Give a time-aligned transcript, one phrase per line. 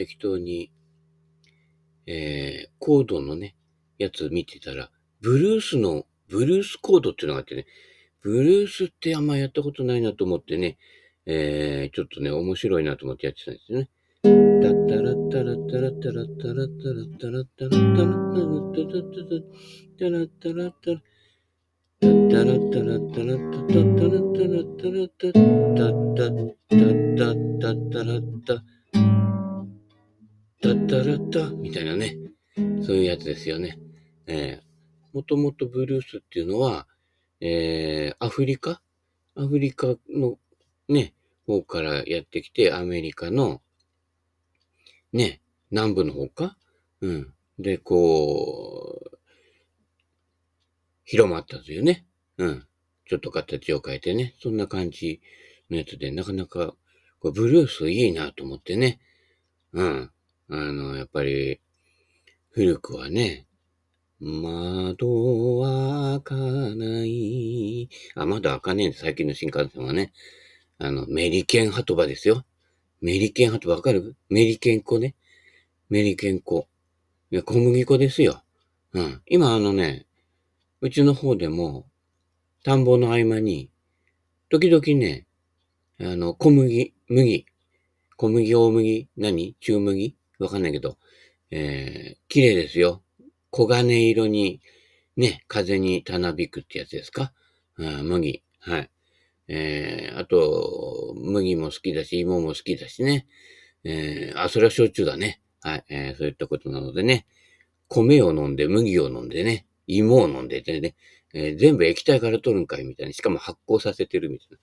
[0.00, 0.70] 適当に
[2.06, 3.54] えー、コードのね、
[3.98, 4.90] やつ見てたら、
[5.20, 7.66] ブルースの、ブルースコードっていうのがあってね、
[8.22, 10.78] ブルースってあんまやったことないなと思ってね、
[11.26, 13.90] えー、ちょっとね、面白いなと思ってやってたんですよね。
[14.22, 19.48] タッタラッタラッタラッタラッタラッタラッタラッタラッタラッタラッタラッ
[19.96, 21.08] タラッタラッタラッタッ
[22.28, 23.36] タラッタラッタラッタラッタラッタラッタラ
[23.80, 25.18] ッタラッタラッタラッタラッ
[26.00, 28.79] タラッタラッタラッタラッタ
[31.52, 32.16] みたいなね。
[32.56, 33.78] そういうやつですよね。
[34.26, 36.86] えー、もともとブルースっていうのは、
[37.40, 38.82] えー、アフリカ？
[39.34, 40.38] アフリカの
[40.88, 41.14] ね、
[41.46, 43.62] 方からやってきて、アメリカの、
[45.12, 46.56] ね、南部の方か？
[47.00, 47.32] うん。
[47.58, 49.18] で、こう、
[51.04, 52.04] 広まったというね。
[52.38, 52.66] うん。
[53.08, 54.34] ちょっと形を変えてね。
[54.40, 55.20] そんな感じ
[55.70, 56.74] のやつで、なかなか、
[57.20, 59.00] これブルースいいなと思ってね。
[59.72, 60.10] うん。
[60.52, 61.60] あの、やっぱり、
[62.50, 63.46] 古くはね、
[64.18, 67.88] 窓は開かない。
[68.16, 70.12] あ、窓開かねえん最近の新幹線はね。
[70.78, 72.44] あの、メリケンハトバですよ。
[73.00, 74.16] メリケンハトバわかる？
[74.28, 75.14] メリケン粉ね。
[75.88, 76.66] メリケン粉。
[77.30, 78.42] いや、小麦粉ですよ。
[78.92, 79.22] うん。
[79.26, 80.06] 今あのね、
[80.80, 81.86] うちの方でも、
[82.64, 83.70] 田んぼの合間に、
[84.48, 85.26] 時々ね、
[86.00, 87.46] あの、小麦、麦、
[88.16, 89.54] 小麦、大麦、何？
[89.60, 90.16] 中麦？
[90.40, 90.98] わかんないけど、
[91.50, 93.02] えー、綺麗ですよ。
[93.52, 94.60] 黄金色に、
[95.16, 97.32] ね、風にたなびくってやつですか？
[97.76, 98.42] あ麦。
[98.60, 98.90] はい。
[99.48, 103.26] えー、あと、麦も好きだし、芋も好きだしね。
[103.84, 105.40] えー、あ、それは焼酎だね。
[105.60, 105.84] はい。
[105.88, 107.26] えー、そういったことなのでね。
[107.88, 109.66] 米を飲んで、麦を飲んでね。
[109.86, 110.94] 芋を飲んでてね。
[111.34, 113.12] えー、全部液体から取るんかいみたいな。
[113.12, 114.58] しかも発酵させてるみたいな。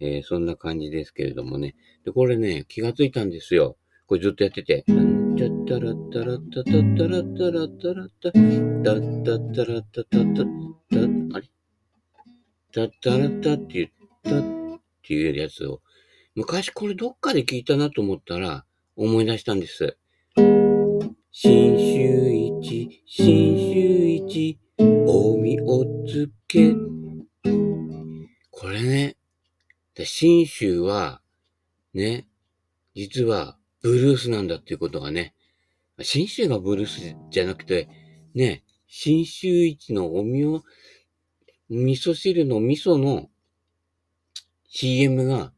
[0.00, 1.76] えー、そんな感じですけれどもね。
[2.04, 3.76] で、これね、気がついたんですよ。
[4.06, 4.84] これずっとやってて。
[5.36, 11.50] タッタラッタラッタタッタラッタラッタラッタタッタッタラッタタッタタあれ
[12.72, 13.88] タッタラッタって言っ
[14.22, 15.80] たっていうやつを
[16.36, 18.64] 昔これどっかで聞いたなと思ったら
[18.94, 19.96] 思い出したんです。
[21.32, 26.72] 新州一、新州一、おみをつけ。
[28.52, 29.16] これね、
[30.04, 31.20] 新州は、
[31.92, 32.28] ね、
[32.94, 35.34] 実はブルースなんだっていうことがね、
[36.00, 37.90] 新州がブルースじゃなくて、
[38.34, 40.62] ね、新州一のおみを、
[41.68, 43.28] 味噌汁の味噌の
[44.68, 45.52] CM が、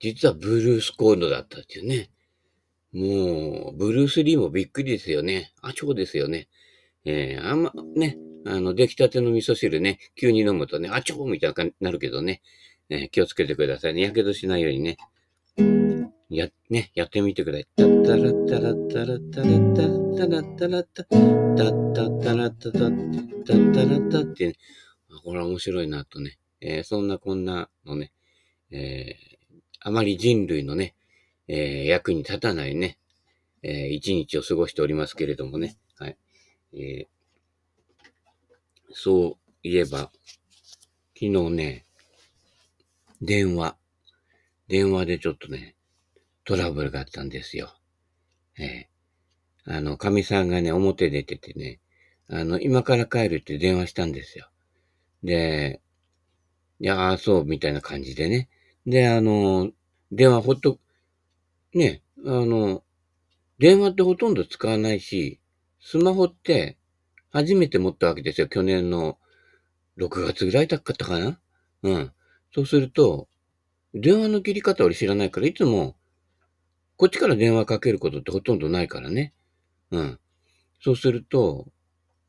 [0.00, 2.10] 実はブルースコードだったっていうね。
[2.92, 5.52] もう、ブルース・リーもびっくりですよね。
[5.62, 6.48] あ、超ですよね。
[7.04, 12.42] えー、あんま、ね、あの、出来たての味噌汁ね、急に飲むとね、あちょーみたいになるけどね、
[12.88, 14.00] えー、気をつけてくださいね。
[14.00, 14.96] やけどしないようにね。
[16.36, 17.68] や、ね、やってみてください。
[17.76, 24.46] タッタラッタラッタラッタラッタラッタラッタラッタ、タッタッタラッタタッタッタラッタって。
[24.46, 24.54] ね、
[25.24, 28.12] これは面白いなとね、えー、そんなこんなのね、
[28.70, 30.94] えー、あまり人類のね、
[31.48, 32.98] えー、役に立たないね、
[33.62, 36.16] えー、一日を過ごしておりますけれどもね、はい。
[36.74, 37.06] えー、
[38.92, 40.12] そういえば、
[41.14, 41.86] 昨日ね、
[43.20, 43.76] 電話、
[44.68, 45.74] 電話でちょっとね、
[46.44, 47.74] トラブルがあったんですよ。
[48.58, 51.80] えー、あの、神さんがね、表出ててね、
[52.28, 54.48] あの、今から帰るって電話したんですよ。
[55.22, 55.80] で、
[56.78, 58.48] いや、あそう、みたいな感じでね。
[58.86, 59.70] で、あの、
[60.12, 60.78] 電話ほっと、
[61.74, 62.82] ね、あの、
[63.58, 65.40] 電話ってほとんど使わないし、
[65.80, 66.78] スマホって
[67.30, 68.48] 初めて持ったわけですよ。
[68.48, 69.18] 去年の
[69.98, 71.38] 6月ぐらいだったかな
[71.82, 72.12] うん。
[72.54, 73.28] そうすると、
[73.92, 75.96] 電話の切り方俺知らないから、いつも
[77.00, 79.32] こっちから電話かけることってほとんどないからね。
[79.90, 80.20] うん。
[80.82, 81.66] そうすると、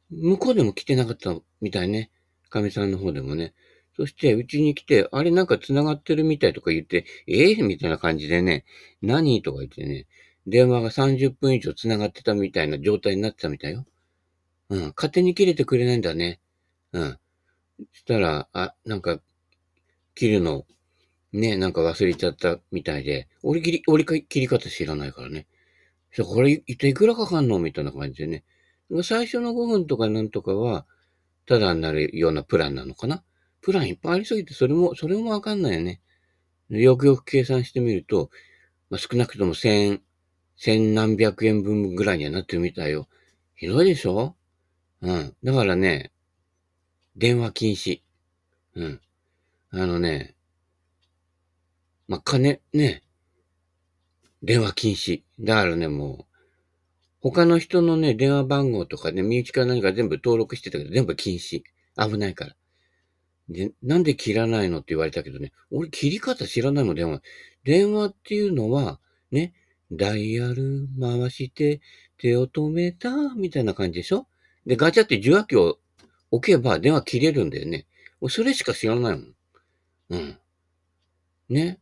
[0.09, 2.09] 向こうでも来てなかったみたいね。
[2.49, 3.53] かみさんの方でもね。
[3.97, 8.63] そして、うちに来て、あれなんか繋がってるみたいとか言って、ええー、みたいな感じでね、
[9.01, 9.41] 何？
[9.41, 10.07] とか言ってね、
[10.47, 13.85] 電話が30分以上繋がってたみたいな状態になってたみたいよ。
[14.69, 14.93] うん。
[14.95, 16.39] 勝手に切れてくれないんだね。
[16.93, 17.17] うん。
[17.91, 19.19] そしたら、あ、なんか、
[20.15, 20.65] 切るの
[21.33, 25.47] ね、なんか忘れちゃったみたいで、折り切り、折り切り方知らないからね。
[26.13, 28.43] そこれ一体いくらかかんのみたいな感じでね。
[29.03, 30.85] 最初の5分とかなんとかは、
[31.45, 33.23] ただになるようなプランなのかな
[33.61, 36.01] プランいっぱいありすぎて、それも、それもわかんないよね。
[36.69, 38.29] よくよく計算してみると、
[38.89, 40.01] まあ、少なくとも千、
[40.57, 43.07] 千何百円分ぐらいにはなってるみたいよ。
[43.55, 44.35] ひどいでしょ？
[45.01, 45.35] うん。
[45.43, 46.11] だからね、
[47.15, 48.01] 電話禁止。
[48.75, 49.01] うん。
[49.71, 50.35] あのね、
[52.11, 53.03] まあ、金、ね、
[54.43, 55.23] 電話禁止。
[55.39, 56.35] だからね、もう、
[57.21, 61.63] 他の人のね、電話番号とかね、身内から何か全部登録してたけど、全部禁止。
[61.95, 62.55] 危ないから。
[63.47, 67.21] で、なんで切らないのって言われたけどね、俺切り方知らないの、電話。
[67.63, 68.99] 電話っていうのは、
[69.31, 69.53] ね、
[69.89, 71.79] ダイヤル回して
[72.17, 74.27] 手を止めた、みたいな感じでしょ？
[74.65, 75.79] で、ガチャって受話器を
[76.29, 77.85] 置けば電話切れるんだよね。
[78.27, 79.35] それしか知らないもん。
[80.09, 80.37] うん。
[81.47, 81.79] ね。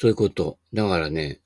[0.00, 0.58] そういうこと。
[0.72, 1.40] だからね、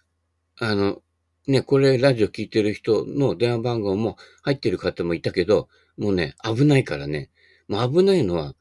[0.60, 1.02] あの、
[1.48, 5.68] ね、これラジオ聞いてる人の電話番号も入ってる方もいたけど、
[5.98, 7.30] もうね、危ないからね。
[7.66, 8.54] もう危ないのは、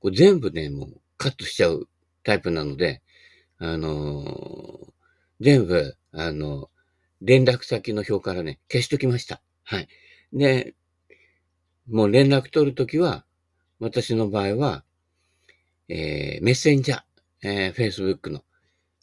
[0.00, 1.88] これ全部ね、もうカットしちゃう
[2.24, 3.02] タイプなので、
[3.58, 4.92] あのー、
[5.38, 6.68] 全部、あの、
[7.20, 9.40] 連絡先の表からね、消しときました。
[9.62, 9.88] はい。
[10.32, 10.74] で、
[11.88, 13.24] もう連絡取るときは、
[13.78, 14.82] 私の場合は、
[15.88, 17.02] えー、メッセンジャー、
[17.42, 18.42] えー、Facebook の。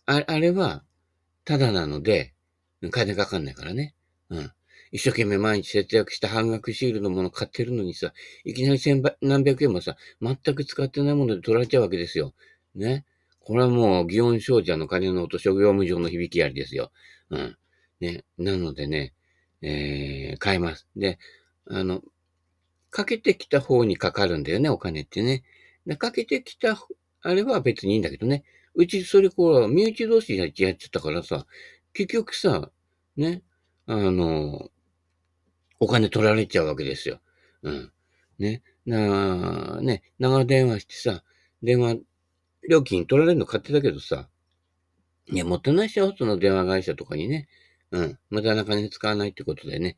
[0.06, 0.84] ああれは、
[1.46, 2.34] ただなので、
[2.92, 3.96] 金かかんないからね。
[4.30, 4.52] うん。
[4.92, 8.14] 一生懸命毎日節約した半額シールのもの買ってるのにさ、
[8.44, 12.34] いきなり千何百円もさ、全く使ってないもので取られちゃうわけですよ。
[12.76, 13.06] ね。
[13.40, 16.92] これはもう、祇園少女の金の音、職業務上の響きありですよ。
[17.30, 17.58] うん。
[18.00, 18.24] ね。
[18.38, 19.14] なのでね、
[19.62, 20.88] えー、買います。
[20.96, 21.18] で、
[21.66, 22.02] あの、
[22.90, 25.44] かけてきた方にかかるんだよね、お金ってね。
[25.98, 26.78] かけてきた、
[27.22, 28.44] あれは別にいいんだけどね。
[28.75, 31.46] うち、それこう、身内同士やっちゃってたからさ、
[31.94, 32.72] 結局さ、
[33.16, 33.44] ね、
[33.86, 34.70] あの、
[35.80, 37.20] お金取られちゃうわけですよ。
[37.62, 37.92] うん。
[38.40, 38.64] ね。
[38.86, 41.24] なね、長電話してさ、
[41.62, 41.98] 電話、
[42.70, 44.30] 料金取られるの買ってたけどさ、
[45.28, 47.48] いや、もったいないしよ、その電話会社とかにね。
[47.92, 48.20] うん。
[48.30, 49.96] 無駄な金使わないってことでね。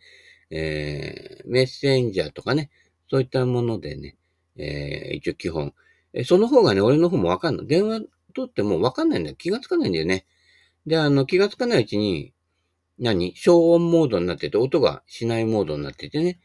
[0.52, 2.70] えー、メッセンジャーとかね、
[3.10, 4.16] そういったものでね、
[4.58, 5.74] えー、一応基本。
[6.14, 7.68] えその方がね、俺の方もわかんない。
[7.68, 8.02] 電話
[8.36, 9.36] 取ってもうわかんないんだよ。
[9.36, 10.26] 気がつかないんだよね。
[10.86, 12.34] で、あの、気がつかないうちに、
[13.00, 13.34] 何？
[13.36, 16.40] 消音モードになってて、音がしないモードになっててね。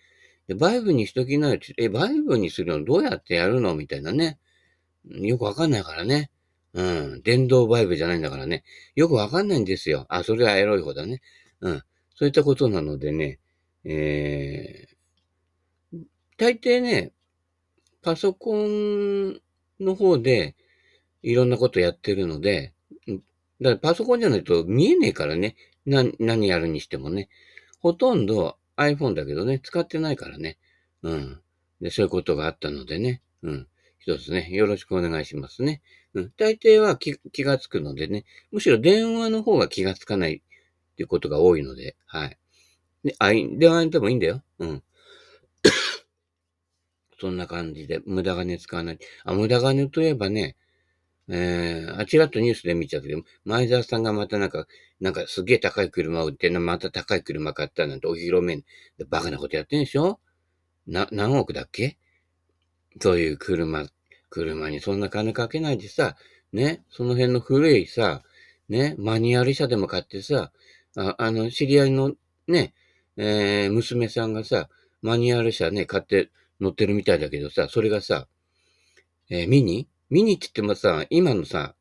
[0.48, 4.38] で、バイブにしときなよって、え、バイブにするのどうやってやるのみたいなね。
[5.08, 6.30] よくわかんないからね。
[6.72, 7.22] うん。
[7.22, 8.64] 電動バイブじゃないんだからね。
[8.94, 10.06] よくわかんないんですよ。
[10.08, 11.20] あ、それはエロい方だね。
[11.60, 11.82] うん。
[12.14, 13.38] そういったことなのでね。
[13.84, 15.98] えー、
[16.36, 17.12] 大抵ね、
[18.02, 19.40] パソコン
[19.78, 20.54] の方で
[21.22, 22.72] いろんなことやってるので、
[23.06, 23.20] だか
[23.60, 25.56] らパソコンじゃないと見えねえからね。
[25.86, 27.28] な、何やるにしてもね。
[27.80, 30.58] ほとんど iPhone だけどね、使ってないからね。
[31.02, 31.40] うん。
[31.80, 33.22] で、そういうことがあったのでね。
[33.42, 33.68] うん。
[33.98, 35.82] 一つね、よろしくお願いしますね。
[36.14, 36.32] うん。
[36.36, 38.24] 大抵は気気がつくのでね。
[38.50, 40.40] むしろ電話の方が気がつかないっ
[40.96, 42.38] ていうことが多いので、はい。
[43.04, 44.42] で、あい、電話でもいいんだよ。
[44.58, 44.82] うん。
[47.20, 48.98] そんな感じで、無駄金使わない。
[49.24, 50.56] あ、無駄金といえばね、
[51.32, 54.66] えー、あちらっとニュースで見ちゃうけど、前澤さんがまたなんか、
[55.00, 58.56] なんかすげえ高い車を売ってんの、また高い車買ったなんてお披露目。
[58.56, 58.64] で
[59.08, 60.18] バカなことやってんでしょ？
[60.88, 61.98] な、何億だっけ？
[63.00, 63.86] そういう車、
[64.28, 66.16] 車にそんな金かけないでさ、
[66.52, 68.22] ね、その辺の古いさ、
[68.68, 70.50] ね、マニュアル車でも買ってさ、
[70.96, 72.14] ああの、知り合いの
[72.48, 72.74] ね、
[73.16, 74.68] えー、娘さんがさ、
[75.00, 78.26] マニュアル車ね、買って乗ってるみたいだけどさ、それがさ、
[79.28, 79.86] えー、ミニ？
[80.10, 81.74] ミニって言ってもさ、今のさ、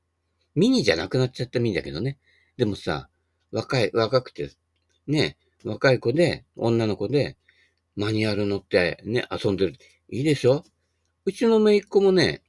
[0.56, 2.18] ミニじゃなくなっちゃったミニだけどね。
[2.58, 3.10] でもさ、
[3.52, 4.52] 若い、若くて、
[5.08, 7.38] ね、若い子で、女の子で、
[7.96, 9.74] マニュアル乗ってね、遊んでる。
[10.10, 10.64] いいでしょ？
[11.26, 12.44] うちの姪っ子もね、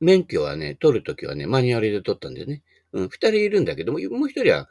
[0.00, 2.62] 免許はね、取るときはね、マニュアルで取ったんだよね。
[2.92, 4.68] うん、二人いるんだけども、もう一人は、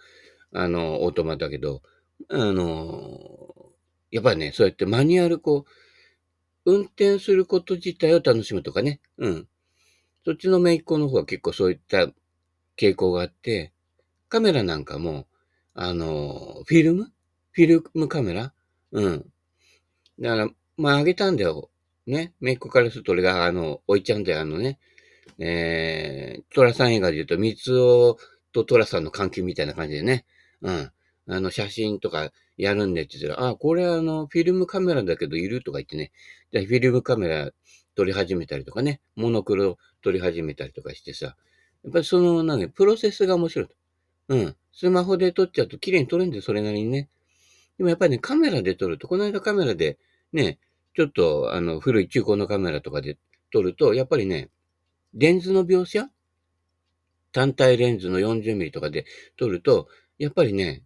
[0.53, 1.81] あの、オートマだけど、
[2.29, 3.73] あの、
[4.11, 5.65] やっぱりね、そうやってマニュアルこ
[6.65, 8.99] う、運転すること自体を楽しむとかね。
[9.17, 9.47] うん。
[10.25, 12.07] そっちの姪っ子の方は結構そういった
[12.77, 13.71] 傾向があって、
[14.27, 15.27] カメラなんかも、
[15.75, 17.11] あの、フィルム？
[17.51, 18.51] フィルムカメラ？
[18.91, 19.25] うん。
[20.19, 21.69] だから、まあ、あげたんだよ。
[22.07, 22.33] ね？
[22.41, 24.41] 姪っ子からすると俺が、あの、置いちゃんだよ。
[24.41, 24.79] あのね、
[25.37, 28.17] えー、トラさん映画で言うと、三つお
[28.51, 30.25] とトラさんの関係みたいな感じでね。
[30.61, 30.91] うん。
[31.27, 36.11] あの、写真とかやるんでって言ったら、あ、これあの、フィルムカメラだけどいるとか言ってね。
[36.51, 37.51] で、フィルムカメラ
[37.95, 41.35] 撮り始めたりとかね、モノクロ撮り始めたりとかしてさ、
[41.83, 43.73] やっぱりその、なんか、プロセスが面白いと。
[44.29, 44.55] うん。
[44.71, 47.09] スマホで撮っちゃうと綺麗に撮れるんだよ、それなりにね。
[47.79, 49.97] でもやっぱりね、カメラで撮ると、この間カメラで
[50.31, 50.59] ね、
[50.95, 53.17] ちょっとあの古い中古のカメラとかで
[53.51, 54.49] 撮ると、やっぱりね、
[55.15, 56.07] レンズの描写？
[57.31, 59.05] 単体レンズの 40mm とかで
[59.37, 59.87] 撮ると、
[60.19, 60.83] やっぱりね、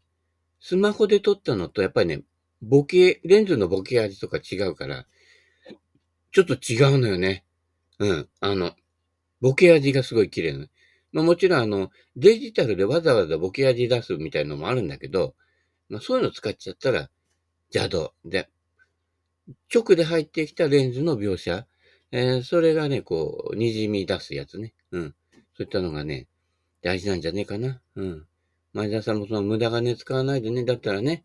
[0.59, 2.21] スマホで撮ったのと、やっぱりね、
[2.61, 5.05] ボケ、レンズのボケ味とか違うから、
[6.31, 7.43] ちょっと違うのよね。
[7.99, 8.29] うん。
[8.39, 8.73] あの、
[9.41, 10.67] ボケ味がすごい綺麗な。
[11.11, 15.35] まあもちろんあの、デジタルでわざわざボケ味出すみたいのもあるんだけど、
[15.89, 17.09] まあそういうの使っちゃったら
[17.73, 18.13] 邪道。
[18.25, 18.49] で、
[19.73, 21.65] 直で入ってきたレンズの描写、
[22.11, 24.73] えー、それがね、こう、滲み出すやつね。
[24.91, 25.15] うん。
[25.55, 26.27] そういったのがね、
[26.81, 27.81] 大事なんじゃねえかな。
[27.95, 28.25] うん。
[28.73, 31.23] 前田さんもその無駄金使わないでね、だったらね、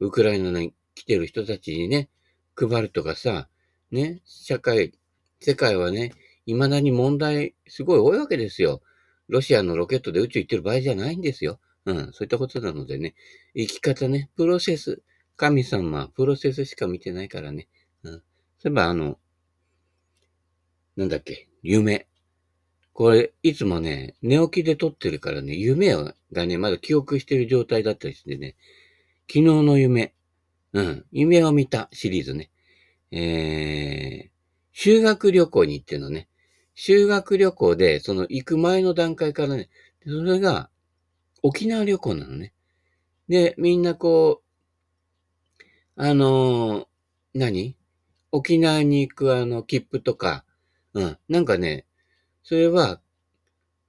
[0.00, 2.08] ウクライナに来てる人たちにね、
[2.56, 3.48] 配るとかさ、
[3.90, 4.92] ね、社会、
[5.40, 6.12] 世界はね、
[6.46, 8.82] 未だに問題すごい多いわけですよ。
[9.28, 11.60] ロシアのロケットで宇宙行ってる場合じゃないんですよ。
[11.86, 13.14] うん、そういったことなのでね、
[13.54, 15.02] 生き方ね、プロセス、
[15.36, 17.68] 神様、プロセスしか見てないからね。
[18.02, 18.12] うん。
[18.12, 18.22] そうい
[18.68, 19.18] えば、あの、
[20.96, 22.06] なんだっけ、夢。
[22.92, 26.14] これ、いつもね、寝起きで撮ってるからね、夢が
[26.46, 28.56] ね、まだ記憶してる状態だったりしてね、
[29.28, 30.14] 昨日の夢、
[30.72, 32.50] うん、夢を見たシリーズね、
[33.10, 34.30] えー、
[34.72, 36.28] 修学旅行に行ってのね、
[36.74, 39.68] 修学旅行で、その行く前の段階からね、
[40.06, 40.70] それが
[41.42, 42.52] 沖縄旅行なのね。
[43.28, 45.64] で、みんなこう、
[45.96, 46.86] あのー、
[47.34, 47.76] 何？
[48.32, 50.44] 沖縄に行くあの切符とか、
[50.92, 51.86] うん、なんかね、
[52.42, 53.00] それは、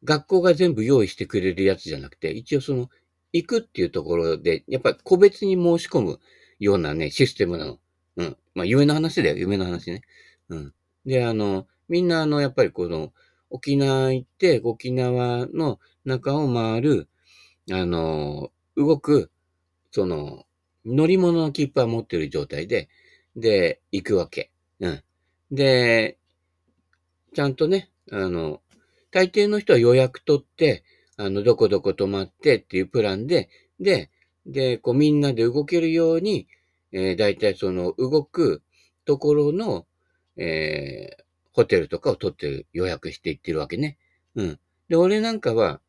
[0.04, 2.90] 学校が全部用意してくれるやつじゃなくて、一応その、
[3.34, 6.20] 行くっていうところで、やっぱり個別に申し込む
[6.60, 7.80] ようなね、システムなの。
[8.18, 8.38] うん。
[8.54, 10.04] まあ、夢の話だよ、夢の話ね。
[10.50, 10.74] うん。
[11.06, 13.14] で、あの、みんなあの、やっぱりこの、
[13.50, 17.08] 沖縄行って、沖縄の中を回る、
[17.72, 19.32] あの、動く、
[19.92, 20.46] その、
[20.86, 22.90] 乗り物の切符は持ってる状態で、
[23.36, 24.52] で、行くわけ。
[24.80, 25.04] うん。
[25.52, 26.18] で、
[27.34, 28.62] ちゃんとね、あの、
[29.12, 30.84] 大抵の人は予約取って、
[31.18, 33.50] あの、どこどこ泊まってっていうプランで、
[33.80, 34.10] で、
[34.46, 36.48] で、こうみんなで動けるように、
[36.92, 38.62] えー、大体その動く
[39.06, 39.86] ところの、
[40.38, 41.25] えー、
[41.56, 43.98] ホテルとかを取って予約していってるわけね。
[44.36, 44.60] うん。
[44.90, 45.80] で、俺なんかは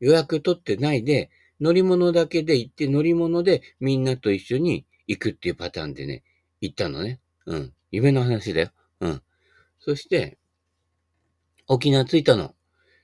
[0.00, 6.24] 予約取ってないで、乗り物だけで行って乗り物でみんなと一緒に行くっていうパターンでね、
[6.60, 7.20] 行ったのね。
[7.46, 7.72] うん。
[7.92, 8.70] 夢の話だよ。
[9.00, 9.22] うん。
[9.78, 10.38] そして、
[11.68, 12.54] 沖縄着いたの。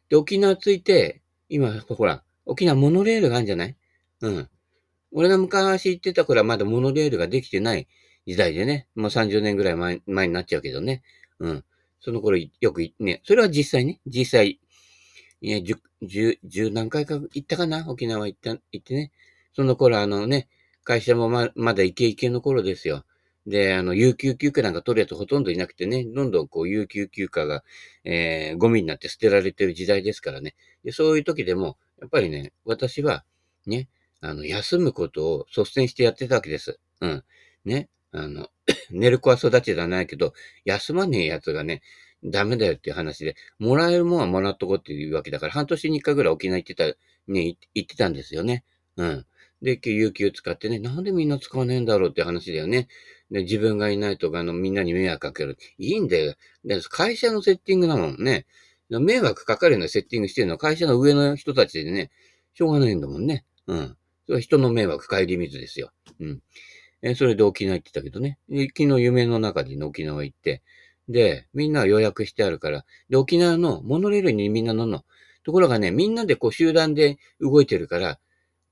[0.09, 3.77] で、沖縄着いて、今、ほら、沖縄モノレールがあるんじゃない？
[4.23, 4.49] うん。
[5.13, 7.87] 俺が昔行ってた頃はまだモノレールができてない
[8.27, 8.89] 時代でね。
[8.97, 11.03] もう30年ぐらい前前になっちゃうけどね。
[11.39, 11.65] うん。
[12.03, 14.61] その頃よくね、それは実際ね、実際、
[15.41, 19.13] いや、十、十、十何回か行ったかな沖縄行った、行ってね。
[19.55, 20.49] その頃あのね、
[20.85, 23.05] 会社もま、まだイケイケの頃ですよ。
[23.47, 27.63] で、あの、有給休暇なんか取るやつほとんどいなくてね、どんどんこう、有給休暇が、
[28.05, 30.55] えー、ゴミになって捨てられてる時代ですからね。
[30.85, 33.25] で、そういう時でも、やっぱりね、私は、
[33.67, 33.89] ね、
[34.21, 36.79] あの、休むことを率先してやってたわけです。
[37.01, 37.25] うん。
[37.65, 37.89] ね。
[38.13, 38.49] あの、
[38.93, 40.35] 寝る子は育ちじゃないけど、
[40.65, 41.83] 休まねえやつがね、
[42.25, 46.85] ダメだよっていう話で、もらえるもんはもらっとこうっていうわけだから、半年に一回ぐらい沖縄行ってた、
[47.27, 48.65] ね、行ってたんですよね。
[48.97, 49.27] うん。
[49.63, 52.89] で、有給使ってね、なんでみんな使わねえんだろうって話だよね。
[53.31, 55.57] で、自分がいないとか、あの、みんなに迷惑かける。
[55.79, 56.35] いいんだよ。
[56.65, 58.47] で、会社のセッティングだもんね。
[58.91, 62.11] 迷惑かかるようなセッティングしてるのは会社の上の人たちでね、
[62.55, 63.45] しょうがないんだもんね。
[63.67, 63.97] うん。
[64.27, 65.93] それは人の迷惑、帰り水ですよ。
[66.21, 66.43] うん。
[67.03, 68.39] え、それで沖縄行ってたけどね。
[68.49, 70.63] 昨日夢の中で、沖縄行って。
[71.09, 72.85] で、みんな予約してあるから。
[73.11, 75.05] で、沖縄のモノレールにみんな乗るの。
[75.43, 78.21] ところがね、みんなでこう集団で動いてるから、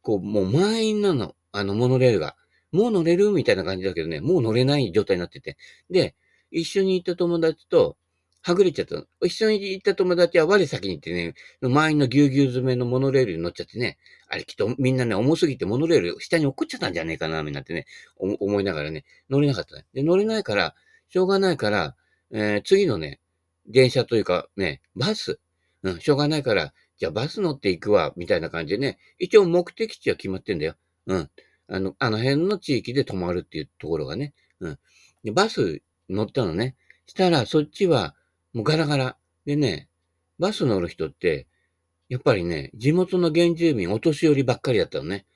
[0.03, 1.35] こう、もう満員なの。
[1.53, 2.37] あの、モノレールが。
[2.71, 5.57] もう乗れるみたいな感じだけどね、もう乗れない状態になってて。
[5.91, 6.15] で、
[6.53, 7.97] 一緒に行った友達と、
[8.42, 9.04] はぐれちゃったの。
[9.23, 19.85] 一緒に行った友達は我先に行ってね、満員のぎゅうぎゅう詰めのモノレールに乗っちゃってね、あれきっとみんなね、重すぎてモノレール下に落っこっちゃったんじゃねえかな、みんなってね、思いながらね、乗れなかったね。
[19.92, 20.75] で、乗れないから、
[21.09, 21.97] しょうがないから、
[22.30, 23.20] えー、次のね、
[23.66, 25.38] 電車というかね、バス、
[25.82, 30.76] うん、しょうがないから、じゃあバス乗って行くわ、みたいな感じでね、一応目的地は決まってんだよ。
[31.06, 31.30] うん。
[31.68, 34.35] あの、あの辺の地域で泊まるっていうところがね。
[34.61, 34.78] うん。
[35.25, 36.76] で、バス乗ったのね。
[37.06, 38.14] したら、そっちは、
[38.52, 39.16] もうガラガラ。
[39.47, 39.88] でね、
[40.38, 41.47] バス乗る人って、
[42.09, 45.26] やっぱりね、地元の原住民、お年寄りばっかりだったのね。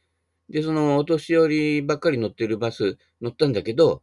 [0.51, 4.03] で、そのお年寄りばっかり乗ってるバス乗ったんだけど、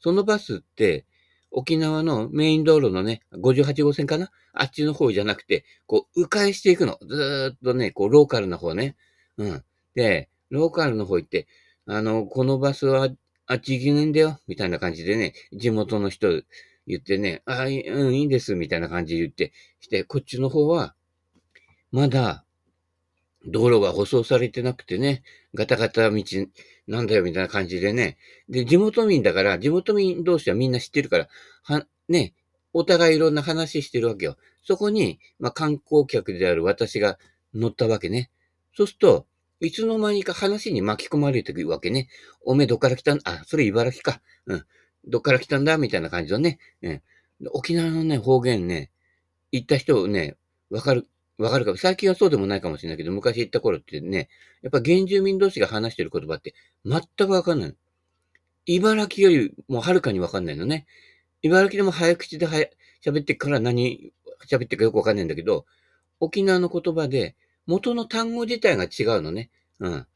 [0.00, 1.04] そのバスって、
[1.50, 4.30] 沖縄のメイン道路のね、58号線かな？
[4.54, 6.98] あっちの方じゃなくて、こう、迂回していくの。
[7.06, 8.96] ずーっとね、こう、ローカルな方ね。
[9.36, 9.64] うん。
[9.94, 11.46] で、ローカルの方行って、
[11.86, 13.10] あの、このバスは
[13.46, 16.42] あっち行きねえんだよ、みたいな感じでね、地元の人
[16.86, 20.94] 言ってね、あ、うん、いいです、みたいな感じで言って、して、こっちの方は、
[21.90, 22.44] まだ、
[23.44, 25.22] 道路が舗装されてなくてね、
[25.54, 26.22] ガタガタ道
[26.86, 28.16] なんだよ、みたいな感じでね。
[28.48, 31.28] で、地元民だから、地元民同士はみんな知ってるから、
[31.64, 32.34] は、ね、
[32.72, 34.36] お互いいろんな話してるわけよ。
[34.62, 37.18] そこに、まあ、観光客である私が
[37.52, 38.30] 乗ったわけね。
[38.76, 39.26] そうすると、
[39.60, 42.08] いつの間にか話に巻き込まれてくるわけね。
[42.44, 43.20] おめどから来たん？
[43.24, 44.22] あ、それ茨城か。
[44.46, 44.64] うん。
[45.06, 45.78] どっから来たんだ？
[45.78, 46.58] みたいな感じのね。
[46.82, 47.02] うん。
[47.52, 48.90] 沖縄のね、方言ね、
[49.50, 50.36] 行った人ね、
[50.70, 54.28] わかる、わかるかも最近はそうでもないかもしれないけど、昔行った頃ってね、
[54.62, 56.54] やっぱ原住民同士が話してる言葉って
[56.84, 57.74] 全くわかんない。
[58.66, 60.86] 茨城よりもはるかにわかんないのね。
[61.42, 62.46] 茨城でも早口で
[63.04, 64.12] 喋ってから何
[64.48, 65.66] 喋ってかよくわかんないんだけど、
[66.20, 67.34] 沖縄の言葉で
[67.66, 69.50] 元の単語自体が違うのね。
[69.80, 70.06] うん。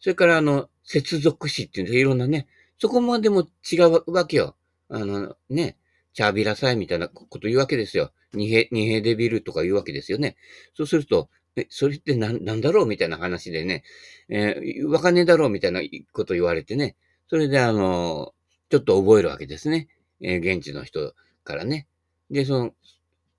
[0.00, 2.46] それからあの、接続詞っていういろんなね、
[2.78, 4.56] そこまでも違うわけよ。
[4.88, 5.76] あの、ね、
[6.12, 8.12] チャービラサイみたいなこと言うわけですよ。
[8.32, 10.36] 二平、二平デビルとか言うわけですよね。
[10.74, 13.82] そうすると、え、それって何、なんだろうみたいな話でね、
[14.28, 15.80] えー、わかねえだろうみたいな
[16.12, 16.96] こと言われてね。
[17.28, 18.34] それであの、
[18.70, 19.88] ちょっと覚えるわけですね。
[20.20, 21.14] えー、現地の人
[21.44, 21.86] からね。
[22.30, 22.74] で、その、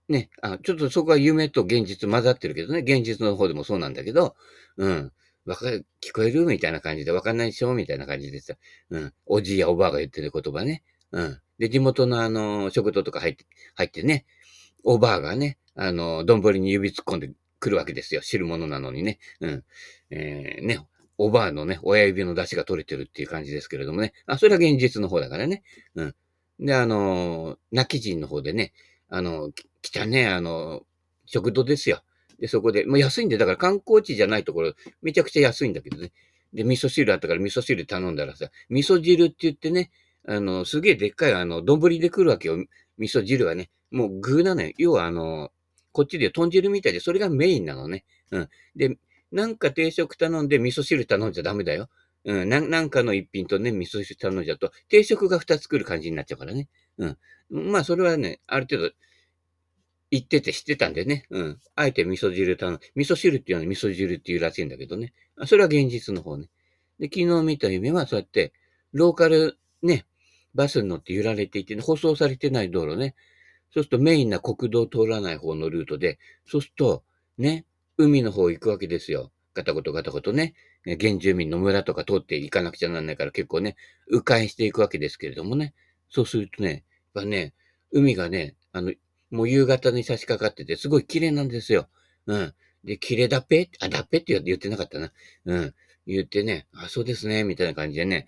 [0.09, 4.35] ね、あ、ちょっとそこは夢と現実混ざってるけどね、現実の方でもそうなんだけど、
[4.77, 5.11] うん。
[5.47, 6.45] わかる、聞こえる？
[6.45, 7.73] みたいな感じで、わかんないでしょ？
[7.73, 8.55] みたいな感じでさ、
[8.89, 9.13] うん。
[9.25, 10.83] おじいやおばあが言ってる言葉ね。
[11.11, 11.41] うん。
[11.57, 14.25] で、地元のあの、食堂とか入って、入ってね、
[14.83, 18.21] おばあがね、あの、丼に指突っ込んでくるわけですよ。
[18.21, 19.19] 知るものなのにね。
[19.39, 19.63] うん。
[20.11, 20.85] えー、ね、
[21.17, 24.13] おばあのね、親指の出汁が取れてるっていう感じですけれどもね。
[24.25, 25.63] あ、それは現実の方だからね。
[25.95, 26.15] うん。
[26.59, 28.73] で、あの、泣き人の方でね、
[29.09, 29.51] あの、
[29.81, 30.83] 来たね、あの、
[31.25, 32.01] 食堂ですよ。
[32.39, 36.11] で、そこで、もう安いんで、だから観光地じゃないところ、めちゃくちゃ安いんだけどね。
[36.53, 39.91] で、味噌汁あったから味噌汁頼んだらさ、味噌汁って言ってね、
[40.27, 42.57] あの、すげえでっかい、あの、丼で来るわけよ。
[42.97, 43.69] 味噌汁はね。
[43.91, 44.71] もう具なのよ。
[44.77, 45.51] 要はあの、
[45.91, 48.03] こっちで豚汁みたいで、それがメインなのね。
[48.31, 48.49] うん。
[48.75, 48.97] で、
[49.31, 51.89] なんか定食頼んで味噌汁頼んじゃダメだよ。
[52.25, 52.49] うん。
[52.49, 56.67] ななんかの一品とね、味噌汁頼んじゃうと、定食が二つ来る感じになっちゃうからね。
[56.97, 57.17] うん。
[57.49, 58.91] まあ、それはね、ある程度、
[60.09, 61.25] 言ってて知ってたんでね。
[61.29, 61.59] うん。
[61.75, 62.79] あえて味噌汁頼む。
[62.95, 65.13] 味噌汁っていうのは味噌汁っていうらしいんだけどね。
[65.45, 66.49] それは現実の方ね。
[66.99, 68.53] で、昨日見た夢はそうやって、
[68.93, 70.05] ローカルね、
[70.55, 73.15] バスに乗って揺られていて、ね、舗装されてない道路ね。
[73.73, 77.03] そうするとメインな国道通らない方のルートで、そうすると、
[77.37, 77.65] ね、
[77.97, 79.31] 海の方行くわけですよ。
[79.53, 80.53] ガタゴトガタゴトね。
[80.85, 83.75] 原住民の村とか通って行かなくちゃなんないから結構ね、
[84.07, 85.73] 迂回していくわけですけれどもね。
[86.09, 86.69] そうするとね、
[87.15, 87.53] やっぱね、
[87.91, 88.93] 海がね、あの、
[89.29, 91.87] もう夕方に差し掛かってて、すごい綺麗なんですよ。
[92.25, 92.53] うん。
[92.83, 93.69] で、綺麗だっぺ？
[93.79, 94.19] あ、だっぺ？
[94.19, 95.11] って言ってなかったな。
[95.45, 95.73] うん。
[96.05, 98.27] 言ってね、あ、そうですね、みたいな感じでね。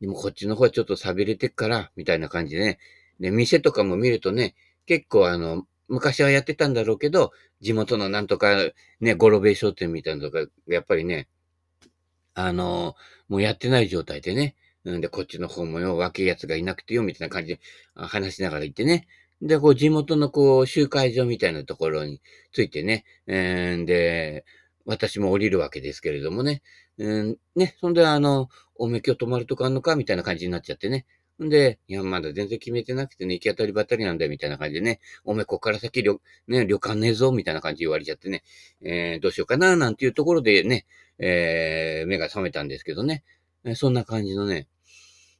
[0.00, 2.78] でもこっちの方はちょっと錆びれてっから、みたいな感じでね。
[3.18, 4.54] で、店とかも見るとね、
[4.86, 8.56] 結構あの、昔はやってたんだろうけど、地元のなんとか、
[9.00, 11.28] ね、ゴロベイ商店みたいなのとか、やっぱりね、
[12.34, 12.94] あの、
[13.28, 14.54] もうやってない状態でね。
[14.84, 17.60] うんで、こっちの方もよ、若い奴がいなくてよ、みたいな感じで
[17.96, 19.08] 話しながら行ってね。
[19.42, 22.20] で、こう、地元のこう、集会所みたいなところに
[22.52, 23.04] ついてね。
[23.26, 24.44] えー、で、
[24.86, 26.62] 私も降りるわけですけれどもね。
[26.98, 31.06] うん、ね、そんで、あの、おめ今日泊まるとこあんのかみたいな感じになっちゃってね。
[31.42, 36.18] んで、いや、まだ全然決めてなくてね、行き当たりばったりなんだよ、みたいな感じでね、おめこっから先旅、
[36.48, 38.42] ね、旅館ねえぞ、みたいな感じ言われちゃってね、
[38.80, 40.86] えー、どうしようかな、なんていうところでね、
[41.18, 43.22] えー、目が覚めたんですけどね、
[43.74, 44.66] そんな感じのね、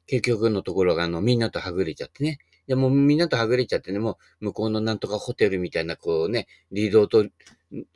[0.05, 7.25] 結局のところが、あの、みんなとはぐれちゃってね、でもうみんなとはぐれちゃってね、もう向こうのなんとかホテルみたいな、こうね、リゾート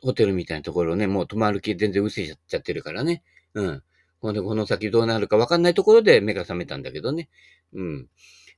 [0.00, 3.22] ホテルみたいなところをね、もう泊まる気全然薄いちゃってるからね。
[3.54, 3.82] うん。
[4.20, 7.28] このこの先どうなるかわかんないところで目が覚めたんだけどね。
[7.74, 8.08] うん。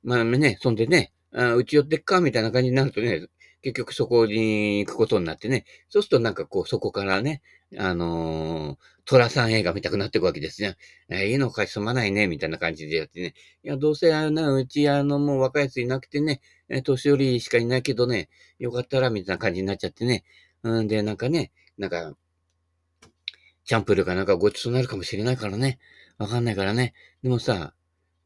[0.02, 3.26] まあね、そんでね、あうち寄ってっかみたいな感じになるとね、
[3.64, 7.40] 結局そこに行くことになってね、そうするとなんかこうそこからね、
[7.78, 10.76] あのー、トラさん映画見たくなっていくわけですね。
[11.08, 13.32] えー、いいのかすまないね、みたいな感じでやってね。
[13.62, 20.24] いや、どうせあの、うちあの、もう若いやついなくてね、え、年寄りしかいないけどね、よかったら、みたいな感じになっちゃってね。
[20.62, 22.14] うんで、なんかね、なんか、
[23.64, 25.78] チャンプルかなんかごちそうになるかもしれないからね。
[26.18, 26.92] わかんないからね。
[27.22, 27.72] でもさ、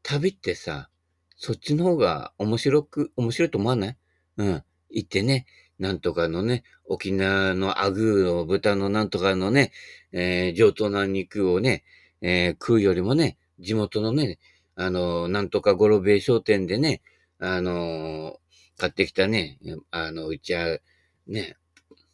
[0.03, 0.89] 旅ってさ、
[1.37, 3.97] そっちの方が面白く、面白いと思わない？
[4.35, 4.63] うん。
[4.89, 5.45] 行ってね、
[5.79, 9.71] なんとかのね、沖縄のアグーの豚のなんとかのね、
[10.11, 11.83] えー、上等な肉をね、
[12.21, 14.39] えー、食うよりもね、地元のね、
[14.75, 17.01] あの、なんとかゴロベイ商店でね、
[17.39, 18.37] あの
[18.77, 19.59] 買ってきたね、
[19.91, 20.79] あの、うちは、
[21.27, 21.55] ね、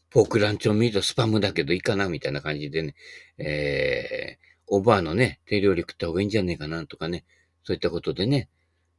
[0.10, 2.96] ポークランチョンミートスパムだけどいいかなみたいな感じでね、
[3.38, 7.26] えー、おばあのね、手料理食った方がいいんじゃねえかなとかね、
[7.64, 8.50] そういったことでね、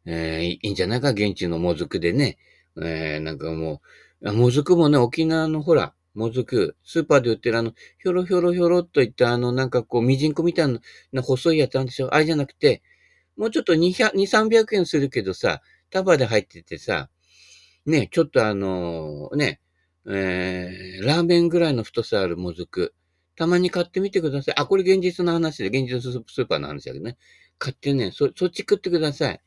[0.04, 2.38] えー、いいんじゃないか、現地のもずくでね、
[2.82, 3.80] えー、なんかも
[4.20, 10.80] う、もずくもね、沖縄のほら、もずく、スーパーで売ってるあの、ひょろひょろひょろっといったあの、なんかこう、みじんこみたい
[11.12, 12.82] な細いやつなんでしょあれじゃなくて、
[13.36, 15.60] もうちょっと200、2、300円するけどさ、
[15.90, 17.10] 束で入っててさ、
[17.84, 19.60] ね、ちょっとあのー、ね、
[20.08, 22.94] えー、ラーメンぐらいの太さあるもずく。
[23.36, 24.54] たまに買ってみてください。
[24.56, 27.18] あ、これ現実の話で、現実のスーパーの話だけどね。
[27.58, 29.40] 買ってね、そ、そっち食ってください。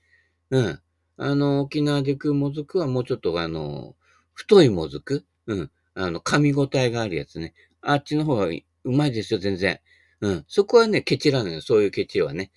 [0.52, 0.80] うん。
[1.22, 3.94] あの、沖縄で食うもずくはもうちょっとあの、
[4.34, 5.26] 太いもずく？
[5.48, 5.72] うん。
[5.94, 7.54] あの、噛み応えがあるやつね。
[7.82, 9.82] あっちの方がうまいですよ、全然。
[10.22, 10.46] うん。
[10.48, 11.62] そこはね、ケチらないの。
[11.62, 12.52] そういうケチはね。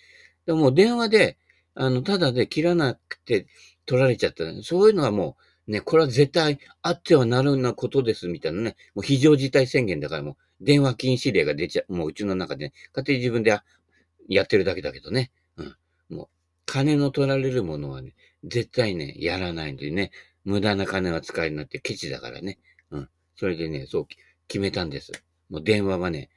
[0.46, 1.38] でも、電話で、
[1.74, 3.46] あの、ただで切らなくて
[3.84, 8.76] 取られちゃった、そういうのはもう、ね、これは絶対あってはなるようなことです、みたいなね。
[8.94, 13.50] もう非常事態宣言だからもう、電話禁止令が出ちゃう、もううちの中で、ね、勝手に自分で
[14.28, 15.32] やってるだけだけどね。
[16.66, 20.10] 金の取られるものはね、絶対ね、やらないんでね。
[20.44, 22.58] 無駄な金は使えるなってケチだからね。
[22.90, 23.08] うん。
[23.36, 24.06] それでね、そう
[24.48, 25.12] 決めたんです。
[25.50, 26.30] もう電話はね、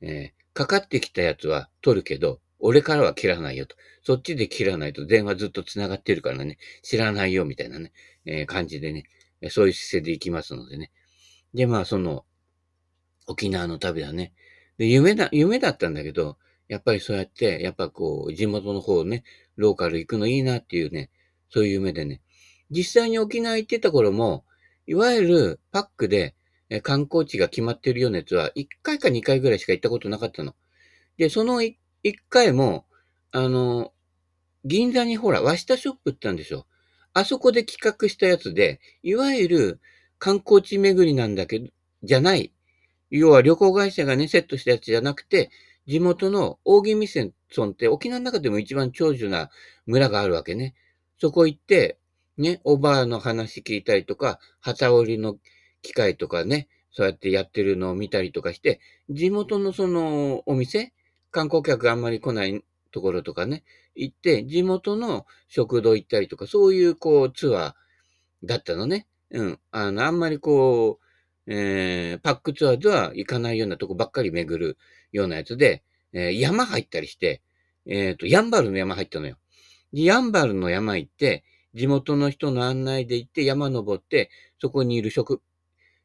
[0.00, 3.76] えー、かかってきたやつは取るけど、俺からは切らないよと。
[4.02, 7.92] そっちで切らないと電話ずっと繋がってるからね、知らないよみたいなね、
[8.24, 9.04] えー、感じでね、
[9.50, 10.90] そういう姿勢で行きますのでね。
[11.54, 12.24] で、まあ、その、
[13.26, 14.32] 沖縄の旅だね。
[14.78, 19.24] で、夢だ、夢だったんだけど、やっぱりそうやって、やっぱこう、地元の方ね、
[19.56, 21.10] ローカル行くのいいなっていうね、
[21.50, 22.20] そういう夢でね。
[22.70, 24.44] 実際に沖縄行ってた頃も、
[24.86, 26.34] いわゆるパックで
[26.82, 30.54] 観光地が決まってるようなやつは、1回か2回ぐらいしか行ったことなかったの。
[31.18, 31.76] で、その1
[32.30, 32.86] 回も、
[33.30, 33.92] あの、
[34.64, 36.66] 銀座にほら、和下ショップってあるんですよ。
[37.12, 39.80] あそこで企画したやつで、いわゆる
[40.18, 41.68] 観光地巡りなんだけど、
[42.02, 42.52] じゃない。
[43.10, 45.50] 要は旅行会社がね、セットしたやつじゃなくて、
[45.86, 47.08] 地元の大宜味
[47.54, 49.50] 村って沖縄の中でも一番長寿な
[49.86, 50.74] 村があるわけね。
[51.18, 51.98] そこ行って、
[52.38, 55.36] ね、おばあの話聞いたりとか、旗織りの
[55.82, 60.92] 機械とかね、そうやってやってるのを見たりとかして、地元のそのお店、
[61.30, 69.06] 観光客あんまり来ないところとかね、行って、地元の食堂行ったりとか、そういうこうツアーだったのね。
[69.30, 69.60] うん。
[69.70, 74.78] あの、あんまりこう、えー、パックツアーでは行かないようなとこばっかり巡る
[75.10, 77.42] ようなやつで、えー、山入ったりして、
[77.86, 79.36] えっ、ー、と、ヤンバルの山入ったのよ。
[79.92, 81.44] でヤンバルの山行って、
[81.74, 85.40] 地元の人の案内で行って山登って、そこにいる植、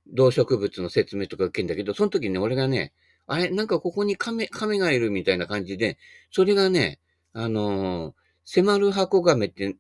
[0.08, 2.94] 動植物の説明とか受けんだけど、その時ね、俺がね、
[3.28, 5.98] あれ、なんかここに亀、亀がいるみたいな感じで、
[6.32, 7.00] それがね、
[7.34, 8.14] あのー、
[8.46, 9.76] 迫る箱亀って、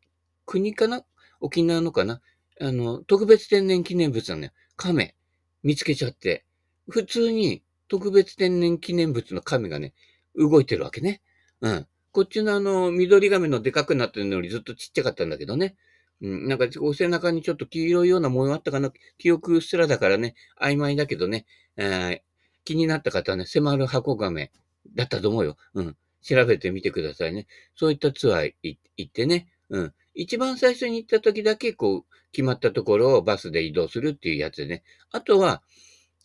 [0.46, 1.06] 国かな？
[1.40, 2.22] 沖縄のかな？
[2.60, 4.52] あの、特別天然記念物なのよ。
[4.76, 5.16] 亀。
[5.64, 6.44] 見つけちゃって。
[6.90, 9.94] 普通に特別天然記念物の亀がね、
[10.38, 11.22] 動いてるわけね。
[11.62, 11.88] うん。
[12.12, 15.76] こっちのあの、緑亀のでかくなってるのよりずっとちっちゃかったんだけどね。
[16.22, 18.92] うん、なんか、お背中にちょっと黄色いような模様あったかな。
[19.18, 21.46] 記憶すらだからね、曖昧だけどね、
[21.76, 22.22] えー、
[22.64, 24.52] 気になった方はね、迫る箱亀
[24.96, 25.58] だったと思うよ。
[25.74, 25.98] うん。
[26.22, 27.48] 調べてみてくださいね。
[27.76, 29.48] そういったツアー行ってね。
[29.70, 29.94] うん。
[30.16, 34.84] 一番最初に行った時だけ、こう、決まったところをバスで移動するっていうやつでね。
[35.12, 35.62] あとは、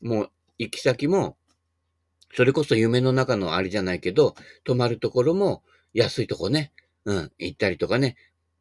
[0.00, 1.36] もう、行き先も、
[2.34, 6.72] それこそ夢の中のあれじゃないけど、泊まるところも安いとこね。
[7.04, 7.32] うん。
[7.38, 8.16] 行ったりとかね。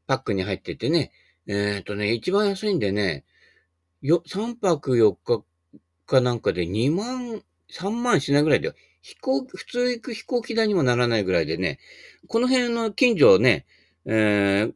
[0.07, 1.11] パックに入っててね。
[1.47, 3.23] えっ、ー、とね、一番安いんでね、
[4.01, 5.43] よ、3泊4日
[6.05, 8.75] かなんかで2万、3万しないぐらいだよ。
[9.01, 11.79] 飛行、普通行く飛行機代にもならないぐらいでね、
[12.27, 13.65] この辺の近所をね、
[14.05, 14.73] えー、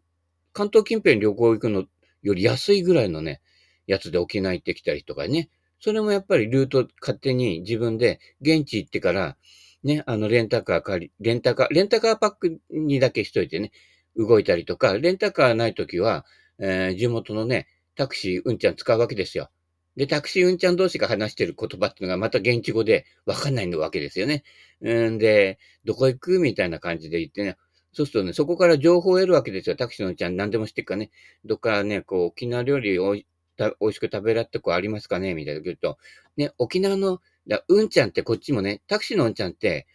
[0.54, 1.86] 関東近辺旅行行くの
[2.22, 3.42] より安いぐらいのね、
[3.88, 5.50] やつで沖縄行ってきたりとかね。
[5.80, 9.38] それもやっぱりルート勝手に自分で現地行ってから、
[9.84, 13.72] ね、あの、レンタカー借り、レンタカー、レンタカーパックにだけしといてね、
[14.16, 16.26] 動いたりとか、レンタカーないときは、
[16.58, 19.50] えー、地元のね、タクシーうんちゃん使うわけですよ。
[19.96, 24.44] で、タクシーうんちゃん同士が話してる言葉っていうのがまた現地語でわかんないのわけですよね。
[24.82, 27.58] うんで、どこ行くみたいな感じで言ってね。
[27.94, 29.76] そうするとね、そこから情報を得るわけですよ。
[29.76, 31.12] タクシーのうんちゃん何でも知ってるかね。
[31.46, 33.16] どっかね、こう、沖縄料理を
[33.58, 35.34] 美味しく食べられたとこありますかね？
[35.34, 35.98] みたいな言うと、
[36.38, 39.88] ね、沖縄の、だうんちゃんってこっちもね、タクシーのうんちゃんって、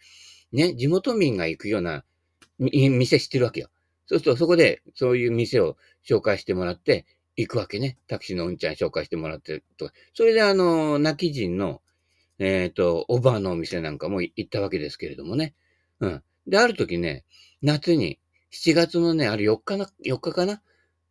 [0.51, 2.03] ね、地元民が行くような
[2.59, 3.69] 店知ってるわけよ。
[4.07, 7.05] そうすると、そこで、そういう店を紹介してもらって、
[7.37, 7.97] 行くわけね。
[8.07, 9.93] タクシーのうんちゃん紹介してもらってとか。
[10.13, 11.81] それで、あの、泣き人の、
[12.39, 15.53] えっ、ー、と、おばあのお店なんかも行ったわけですけれどもね。
[15.99, 16.23] うん。
[16.47, 17.23] で、ある時ね、
[17.61, 18.19] 夏に、
[18.51, 20.61] 7月のね、あれ4日な、4日かな？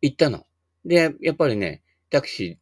[0.01, 0.45] 行ったの。
[0.85, 2.59] で、やっぱりね、タクシ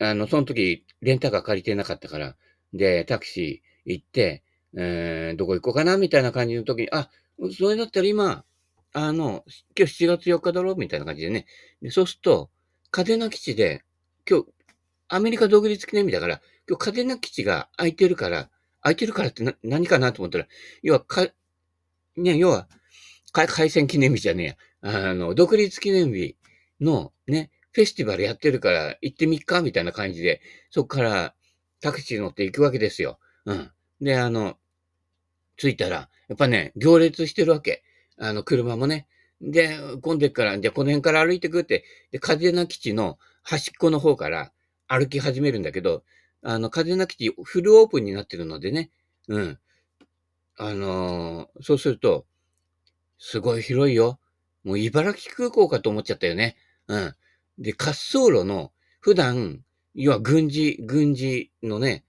[0.00, 2.36] ー、あの、その時、レンタカー借りてなかったから、
[2.72, 4.42] で、タクシー行って、
[4.76, 7.10] えー、どこ行こうかなみたいな感じの時に、あ、
[7.56, 8.44] それだったら今、
[8.92, 9.44] あの、
[9.76, 11.46] 今日7月4日だろみたいな感じでね。
[11.82, 12.50] でそうすると、
[12.90, 13.84] 嘉手納基地で、
[14.28, 14.46] 今日、
[15.08, 18.50] アメリカ独立記念日だから、今日嘉手納基地が空いてるから、
[18.82, 20.46] 空いてるからって何かなと思ったら、
[20.82, 21.26] 要は、か、
[22.16, 22.68] ね、要は、
[23.32, 25.08] 海戦記念日じゃねえや。
[25.08, 26.36] あの、独立記念日
[26.80, 31.34] のね、フェスティバルやってるから行ってみっかみたいな感じで、そこから
[31.80, 33.18] タクシー乗って行くわけですよ。
[33.44, 33.70] うん。
[34.00, 34.56] で、あの、
[35.56, 37.82] 着いたら、やっぱね、行列してるわけ。
[38.18, 39.06] あの、車もね。
[39.40, 44.52] で、混んでっから、じゃあこの辺から歩いてくって、で、カデナ基地の端っこの方から
[44.86, 46.04] 歩き始めるんだけど、
[46.42, 48.90] あの、カデナ基地フルオープンになってるのでね。
[49.28, 49.58] うん。
[50.56, 52.26] あのー、そうすると、
[53.18, 54.18] すごい広いよ。
[54.64, 56.56] もう茨城空港かと思っちゃったよね。
[56.86, 57.14] うん。
[57.60, 59.60] で、滑走路の、普段、
[59.94, 62.04] 要は軍事、軍事のね、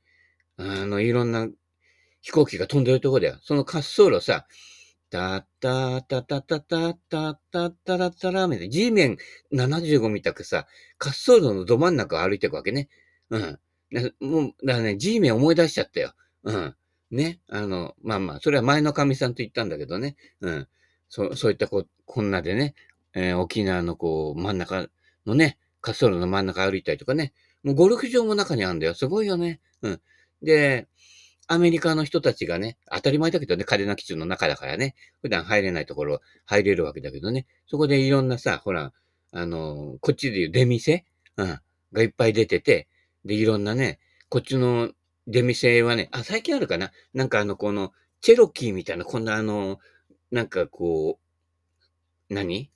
[0.57, 1.47] あの、いろんな
[2.21, 3.37] 飛行機が飛んでるとこだよ。
[3.41, 4.47] その滑走路さ、
[5.09, 9.17] たったたたたたたたたらたらみたいな、G 面
[9.51, 10.67] 75みたくさ、
[10.99, 12.87] 滑走路のど真ん中歩いていくわけね。
[13.29, 13.59] うん。
[14.21, 16.13] もう、だからね、G 面思い出しちゃったよ。
[16.43, 16.75] うん。
[17.11, 17.41] ね。
[17.49, 20.15] あの、まあまあ、それは前の神さんと言ったんだけどね。
[20.39, 20.67] うん。
[21.09, 22.73] そう、そういったこ、こんなでね、
[23.13, 24.87] えー、沖縄のこう、真ん中
[25.25, 28.93] のね、滑走路の真ん中歩いたりとかね、もうゴルフ場も中にあるんだよ。
[28.93, 29.59] すごいよね。
[29.81, 30.01] うん。
[30.41, 30.87] で、
[31.47, 38.93] アメリカの人たちがね、当たり前だけどね、嘉手納基地の中だからね、普段入れないところ入れるわけだけどね、そこでいろんなさ、ほら、
[39.31, 41.05] あの、こっちでいう出店
[41.37, 41.59] うん、
[41.93, 42.87] がいっぱい出てて、
[43.25, 44.91] で、いろんなね、こっちの
[45.27, 49.79] 出店はね、あ、最近あるかななんかあの、この、チェロキーみたいな、こんなあの、
[50.31, 51.19] なんかこ
[52.29, 52.71] う、何？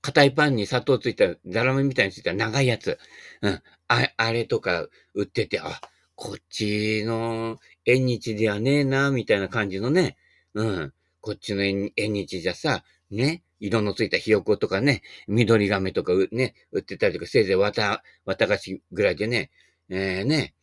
[0.00, 2.98] 硬いパンに砂糖ついた、ザラメみたいについた長いやつ。
[3.42, 3.62] うん。
[3.88, 5.80] あ、あれとか売ってて、あ、
[6.14, 10.16] こっちの縁日ではねえな、みたいな感じのね。
[10.54, 10.92] うん。
[11.20, 13.42] こっちの縁日じゃさ、ね。
[13.60, 19.50] 色のついたひよことかね、緑亀とかね、売ってたりとか、せいぜい綿、綿菓子ぐらいでね、
[19.90, 20.54] えー、ね、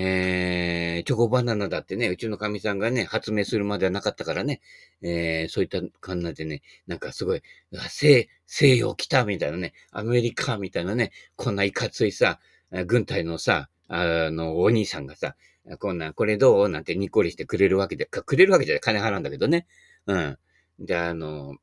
[0.00, 4.60] えー、チョコバナナだってね、うちの神さんがね、発明するまではなかったからね、
[5.02, 12.38] えー、そういった感じでね、なんかすごい、西、西洋来たみたいなね、アメリカみたいなね、こんないかついさ、
[12.86, 15.34] 軍隊のさ、あの、お兄さんがさ、
[15.80, 16.68] こんな、これどう？
[16.68, 19.66] なんてにっこりしてくれるわけで、くれるわけじゃない、金払うんだけどね。
[20.06, 20.38] うん。
[20.78, 21.56] で、あの、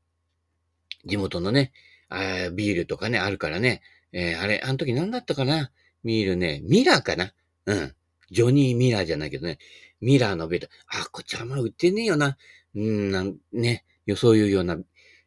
[1.06, 1.72] 地元のね、
[2.10, 3.80] あビールとかね、あるからね、
[4.12, 5.70] えー、あれ、あの時何だったかな？
[6.04, 7.32] ビールね、ミラーかな？
[7.64, 7.94] うん。
[8.30, 9.58] ジョニー・ミラーじゃないけどね、
[10.00, 12.36] ミラーのベルト、あ、こっちあんま売ってねえよな。
[12.74, 13.84] うん、なんね、
[14.16, 14.78] そういうような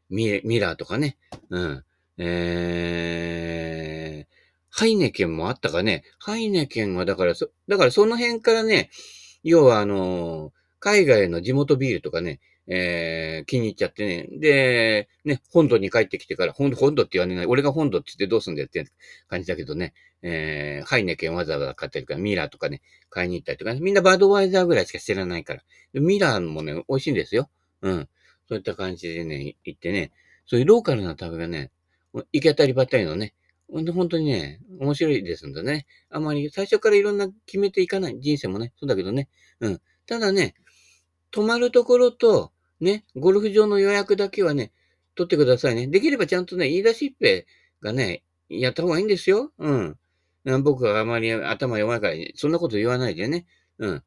[0.10, 1.18] ミミラーとかね、
[1.50, 1.84] うん。
[2.18, 4.36] えー、
[4.70, 6.04] ハイネケンもあったかね。
[6.20, 8.90] ハイネケンはだからそ、だからその辺からね、
[9.44, 12.40] 要はあの海外の地元ビールとかね、
[12.72, 14.28] えー、気に入っちゃってね。
[14.40, 17.46] で、ね、本土に帰ってきてから、本土、本土って言われない。
[17.48, 18.86] 俺が本土って言ってどうすんだよって
[19.28, 19.94] 感じだけどね。
[20.22, 25.64] えー、ハイネケンわざわざ買ったりとか、ミラーとかね、買いに行ったりとか、ね、みんなバードワイザーぐらいしか知らないから。
[25.94, 27.50] ミラーもね、美味しいんですよ。
[27.82, 28.10] うん。
[28.48, 30.12] そういった感じでね、行ってね、
[30.46, 31.72] そういうローカルな食べがね、
[32.14, 33.34] 行き当たりばったりのね、
[33.72, 35.86] 本当にね、面白いですんでね。
[36.10, 39.30] あまり最初からいろんな決めていかない人生もね、そうだけどね。
[39.60, 39.82] うん。
[40.08, 40.56] ただね、
[41.32, 44.72] 泊まるところと、ね、ゴルフ場の予約だけはね、
[45.16, 45.88] 取ってくださいね。
[45.88, 47.46] できればちゃんとね、言い出しっぺ
[47.82, 49.52] がね、やった方がいいんですよ。
[49.58, 49.98] うん。
[50.64, 53.46] 僕はあまり頭弱いから、そんなこと言わないでね。
[53.78, 54.04] うん。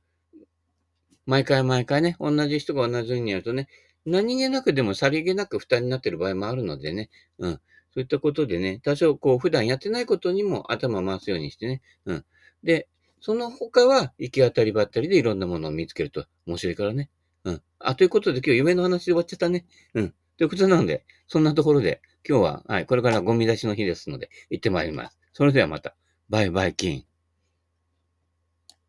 [1.27, 3.69] 毎回毎回ね、同じ人が同じようにやるとね、
[4.05, 7.11] 何気なくでもさりげなく負担になってる場合もあるのでね。
[7.39, 7.53] うん。
[7.53, 7.61] そ
[7.99, 11.83] ういったことでね、多少こう普段やってないことにも頭回すようにしてね。
[12.07, 12.25] うん。
[12.65, 12.89] で、
[13.21, 17.11] その他は行き当たりばったりでいろんなものを見つけると面白いからね。
[17.85, 19.67] あ、ということで今日夢の話で終わっちゃったね。
[19.95, 20.15] うん。
[20.39, 25.19] ということなので、そんなところで今日は、はい、これからゴミ出しの日ですので、行ってまいります。
[25.33, 25.95] それではまた。
[26.29, 27.12] バイバイキン。